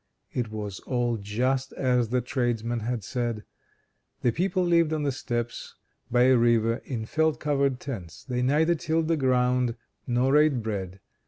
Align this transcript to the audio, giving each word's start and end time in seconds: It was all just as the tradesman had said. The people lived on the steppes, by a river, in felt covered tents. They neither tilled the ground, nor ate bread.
It 0.33 0.49
was 0.49 0.79
all 0.87 1.17
just 1.17 1.73
as 1.73 2.09
the 2.09 2.21
tradesman 2.21 2.79
had 2.79 3.03
said. 3.03 3.43
The 4.23 4.31
people 4.31 4.63
lived 4.63 4.93
on 4.93 5.03
the 5.03 5.11
steppes, 5.11 5.75
by 6.09 6.23
a 6.23 6.37
river, 6.37 6.81
in 6.85 7.05
felt 7.05 7.39
covered 7.39 7.79
tents. 7.79 8.23
They 8.23 8.41
neither 8.41 8.73
tilled 8.73 9.09
the 9.09 9.15
ground, 9.15 9.75
nor 10.07 10.37
ate 10.37 10.63
bread. 10.63 11.01